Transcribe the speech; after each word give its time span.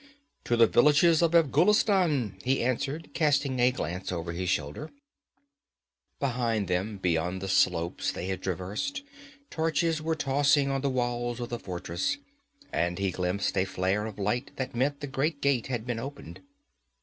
'To 0.45 0.57
the 0.57 0.65
villages 0.65 1.21
of 1.21 1.35
Afghulistan,' 1.35 2.33
he 2.43 2.63
answered, 2.63 3.11
casting 3.13 3.59
a 3.59 3.69
glance 3.71 4.11
over 4.11 4.31
his 4.31 4.49
shoulder. 4.49 4.89
Behind 6.19 6.67
them, 6.67 6.97
beyond 6.97 7.39
the 7.39 7.47
slopes 7.47 8.11
they 8.11 8.25
had 8.25 8.41
traversed, 8.41 9.03
torches 9.51 10.01
were 10.01 10.15
tossing 10.15 10.71
on 10.71 10.81
the 10.81 10.89
walls 10.89 11.39
of 11.39 11.49
the 11.49 11.59
fortress, 11.59 12.17
and 12.73 12.97
he 12.97 13.11
glimpsed 13.11 13.55
a 13.55 13.63
flare 13.65 14.07
of 14.07 14.17
light 14.17 14.49
that 14.55 14.73
meant 14.73 15.01
the 15.01 15.05
great 15.05 15.39
gate 15.39 15.67
had 15.67 15.85
been 15.85 15.99
opened. 15.99 16.41